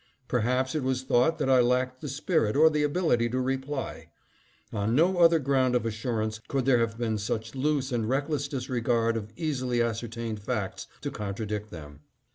"Perhaps 0.27 0.73
it 0.73 0.81
was 0.81 1.03
thought 1.03 1.37
that 1.37 1.47
I 1.47 1.59
lacked 1.59 2.01
the 2.01 2.09
spirit 2.09 2.55
or 2.55 2.71
the 2.71 2.81
ability 2.81 3.29
to 3.29 3.39
reply. 3.39 4.09
On 4.73 4.95
no 4.95 5.19
other 5.19 5.37
ground 5.37 5.75
of 5.75 5.85
assurance 5.85 6.41
could 6.47 6.65
there 6.65 6.79
have 6.79 6.97
been 6.97 7.19
such 7.19 7.53
loose 7.53 7.91
and 7.91 8.09
reckless 8.09 8.47
disregard 8.47 9.15
of 9.15 9.31
easily 9.35 9.79
ascertained 9.79 10.39
facts 10.41 10.87
to 11.01 11.11
contradict 11.11 11.69
them. 11.69 11.99